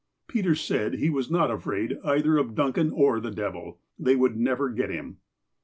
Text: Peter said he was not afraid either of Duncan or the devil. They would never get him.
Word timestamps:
Peter 0.27 0.55
said 0.55 0.95
he 0.95 1.11
was 1.11 1.29
not 1.29 1.51
afraid 1.51 1.99
either 2.03 2.35
of 2.35 2.55
Duncan 2.55 2.89
or 2.89 3.19
the 3.19 3.29
devil. 3.29 3.79
They 3.99 4.15
would 4.15 4.35
never 4.35 4.69
get 4.71 4.89
him. 4.89 5.17